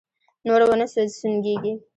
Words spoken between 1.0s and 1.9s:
سونګېږې!